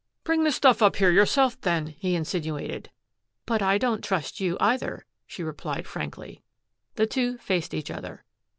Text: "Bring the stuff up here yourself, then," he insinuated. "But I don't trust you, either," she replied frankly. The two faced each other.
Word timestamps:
"Bring 0.23 0.43
the 0.45 0.51
stuff 0.51 0.81
up 0.81 0.95
here 0.95 1.11
yourself, 1.11 1.61
then," 1.61 1.85
he 1.85 2.15
insinuated. 2.15 2.89
"But 3.45 3.61
I 3.61 3.77
don't 3.77 4.03
trust 4.03 4.39
you, 4.39 4.57
either," 4.59 5.05
she 5.27 5.43
replied 5.43 5.85
frankly. 5.85 6.41
The 6.95 7.05
two 7.05 7.37
faced 7.37 7.75
each 7.75 7.91
other. 7.91 8.23